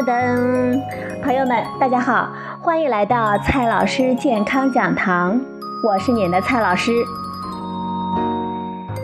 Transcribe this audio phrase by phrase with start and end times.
[0.00, 0.80] 噔噔，
[1.22, 2.30] 朋友们，大家好，
[2.62, 5.38] 欢迎来到蔡老师健康讲堂，
[5.86, 6.90] 我是你的蔡老师。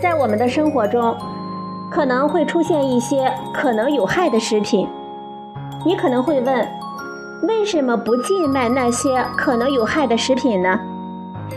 [0.00, 1.14] 在我们的生活中，
[1.90, 4.88] 可能会出现一些可能有害的食品，
[5.84, 6.66] 你可能会问，
[7.42, 10.80] 为什么不禁卖那些可能有害的食品呢？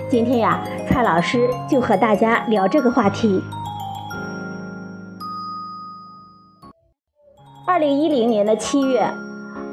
[0.09, 0.59] 今天呀，
[0.89, 3.41] 蔡老师就和大家聊这个话题。
[7.81, 9.03] 零一零年的七月，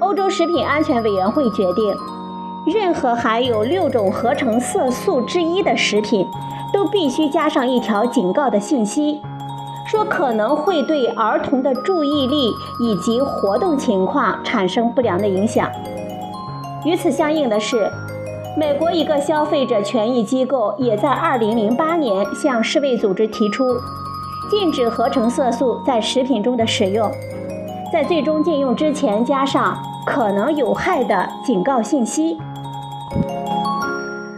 [0.00, 1.94] 欧洲食品安全委员会决定，
[2.66, 6.26] 任何含有六种合成色素之一的食品，
[6.72, 9.20] 都必须加上一条警告的信息，
[9.86, 12.50] 说可能会对儿童的注意力
[12.80, 15.70] 以及活动情况产生不良的影响。
[16.86, 17.92] 与此相应的是，
[18.56, 23.76] 美国一个消费者权益机构也在二零零八年向世卫组织提出，
[24.50, 27.12] 禁止合成色素在食品中的使用。
[27.90, 32.38] 在最终禁用之前加上可能有害的警告信息。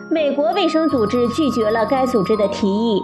[0.08, 3.02] 美国卫生组织拒绝了该组织的提议，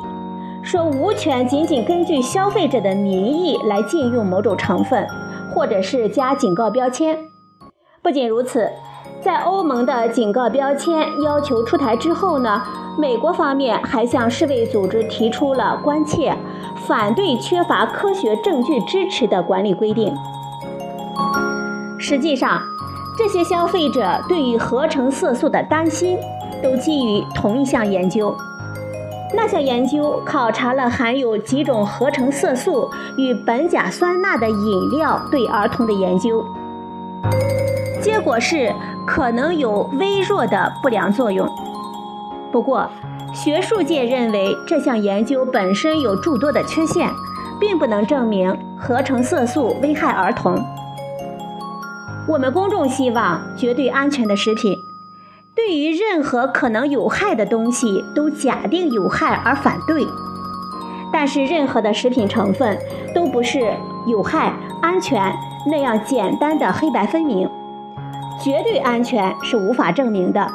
[0.62, 5.06] 说无权仅仅根据消费者的民意来禁用某种成分，
[5.52, 7.18] 或者是加警告标签。
[8.02, 8.70] 不仅如此，
[9.20, 12.62] 在欧盟的警告标签要求出台之后呢，
[12.98, 16.36] 美国方面还向世卫组织提出了关切，
[16.86, 20.14] 反对缺乏科学证据支持的管理规定。
[22.08, 22.62] 实际上，
[23.18, 26.16] 这些消费者对于合成色素的担心，
[26.62, 28.32] 都基于同一项研究。
[29.34, 36.46] 那项研究考察了含有几种合成色素与苯甲酸钠的饮料对儿童的研究，
[38.00, 38.72] 结果是
[39.04, 41.44] 可能有微弱的不良作用。
[42.52, 42.88] 不过，
[43.34, 47.10] 学术界认为这项研究本身有诸多的缺陷，
[47.58, 50.56] 并不能证明合成色素危害儿童。
[52.28, 54.76] 我们公众希望绝对安全的食品，
[55.54, 60.04] 对于任何可能有害的东西都假定有害而反对。
[61.12, 62.76] 但是任何的食品成分
[63.14, 63.72] 都不是
[64.08, 65.32] 有害、安全
[65.70, 67.48] 那样简单的黑白分明，
[68.42, 70.50] 绝对安全是无法证明的。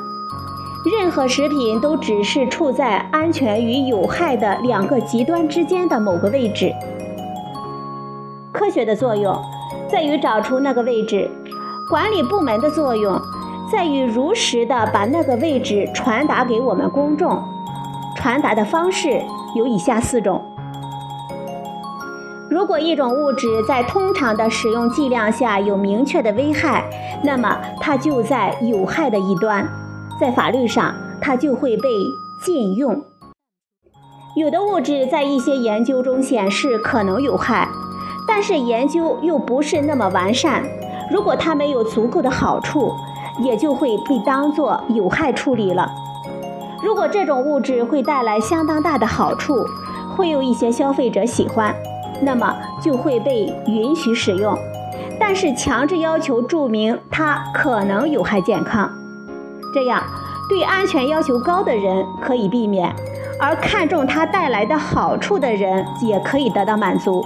[1.00, 6.74] 任何食品都只是处在安全与有害的两个极端之间的某个位置。
[8.52, 9.42] 科学的作用
[9.88, 11.32] 在于找出那个位置。
[11.90, 13.19] 管理部门的作用
[13.72, 17.42] 在于如实的把那个位置传达给我们公众，
[18.16, 19.22] 传达的方式
[19.56, 20.41] 有以下四种：
[22.50, 26.84] 如果一种物质在通常的使用剂量下有明确的危害，
[27.24, 29.68] 那么它就在有害的一端，
[30.20, 31.90] 在法律上它就会被
[32.46, 33.02] 禁用。
[34.36, 37.68] 有的物质在一些研究中显示可能有害，
[38.28, 40.64] 但是研究又不是那么完善。
[41.11, 42.95] 如果它没有足够的好处，
[43.39, 45.91] 也就会被当作有害处理了。
[46.81, 49.66] 如果这种物质会带来相当大的好处，
[50.16, 51.75] 会有一些消费者喜欢，
[52.22, 54.57] 那么就会被允许使用。
[55.19, 58.89] 但是强制要求注明它可能有害健康，
[59.73, 60.01] 这样
[60.49, 62.93] 对安全要求高的人可以避免，
[63.39, 67.23] 而看重它带来的好处的人也可以得到满足。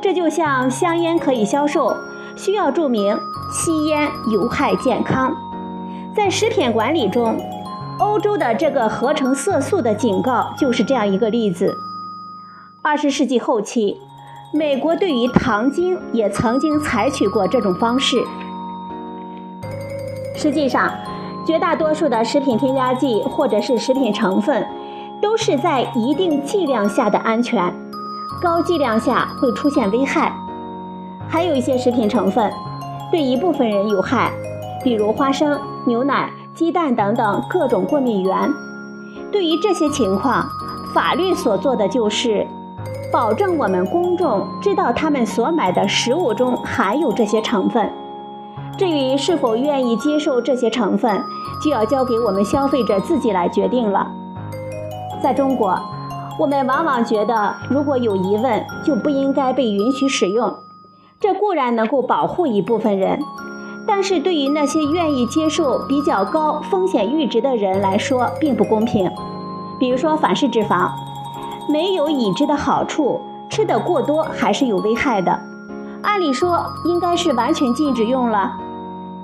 [0.00, 1.94] 这就像香烟可以销售。
[2.38, 3.18] 需要注明
[3.50, 5.34] 吸烟有害健康。
[6.14, 7.36] 在食品管理中，
[7.98, 11.76] 欧洲的这个合成色素的警告就是这样一个例子。
[12.80, 13.98] 二十世纪后期，
[14.54, 18.16] 美国对于糖精也曾经采取过这种方式。
[20.36, 20.92] 实际上，
[21.44, 24.64] 绝大多数的食品添加剂或者是食品成分，
[25.20, 27.74] 都是在一定剂量下的安全，
[28.40, 30.32] 高剂量下会出现危害。
[31.28, 32.50] 还有一些食品成分
[33.10, 34.32] 对一部分人有害，
[34.82, 38.50] 比如花生、牛奶、鸡蛋等等各种过敏源。
[39.30, 40.46] 对于这些情况，
[40.94, 42.46] 法律所做的就是
[43.12, 47.90] 保证我们公众知道他们所买的食物中含有这些成分。
[48.76, 51.20] 至于是否愿意接受这些成分，
[51.62, 54.06] 就要交给我们消费者自己来决定了。
[55.22, 55.78] 在中国，
[56.38, 60.54] 我们往往觉得如果有疑问，就不应该被允许使用。
[61.20, 63.18] 这固然能够保护一部分人，
[63.86, 69.10] 但是对于那些愿意接受比较高风险阈值的人来说并不公平。
[69.80, 70.90] 比如说反式脂肪，
[71.68, 73.20] 没有已知的好处，
[73.50, 75.36] 吃得过多还是有危害的。
[76.02, 78.52] 按理说应该是完全禁止用了，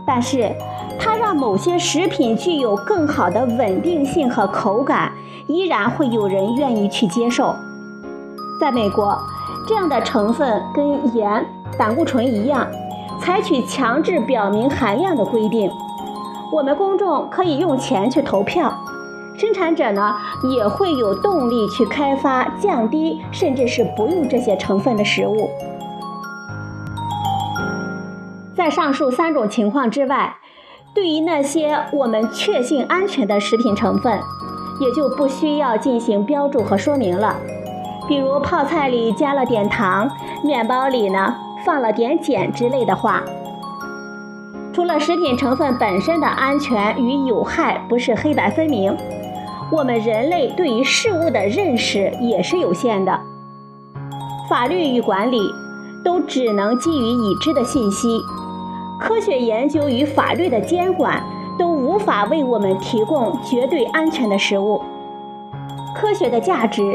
[0.05, 0.51] 但是
[0.99, 5.13] 它让某些食品具有更好的稳定性和口感，
[5.47, 7.55] 依然会有人愿意去接受。
[8.61, 9.17] 在美国，
[9.69, 11.47] 这样的成分跟盐。
[11.79, 12.67] 胆固醇一样，
[13.21, 15.71] 采取强制表明含量的规定，
[16.53, 18.73] 我们公众可以用钱去投票，
[19.37, 20.15] 生产者呢
[20.55, 25.51] 也会有动力去开发降低甚至是不用这些成分的食物。
[28.55, 30.37] 在上述三种情况之外，
[30.95, 34.21] 对于那些我们确信安全的食品成分，
[34.81, 37.35] 也就不需要进行标注和说明了。
[38.07, 40.09] 比如泡菜里加了点糖，
[40.45, 43.23] 面包里呢放了点碱之类的话。
[44.73, 48.97] 除了食品成分本身的安全与有害不是黑白分明，
[49.71, 53.21] 我们人类对于事物的认识也是有限的。
[54.49, 55.41] 法律与管理
[56.05, 58.21] 都只能基于已知的信息，
[59.01, 61.23] 科学研究与法律的监管
[61.57, 64.83] 都无法为我们提供绝对安全的食物。
[65.95, 66.95] 科学的价值。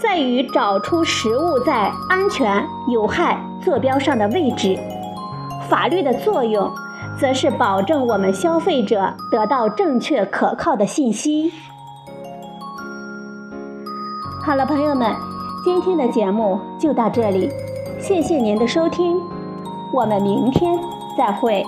[0.00, 4.78] 在于找出食物在安全、有害坐标上的位置，
[5.68, 6.70] 法律的作用，
[7.18, 11.52] 则是保证我们消费者得到正确可靠的信息。
[14.44, 15.12] 好了，朋友们，
[15.64, 17.50] 今天的节目就到这里，
[17.98, 19.20] 谢谢您的收听，
[19.92, 20.78] 我们明天
[21.16, 21.64] 再会。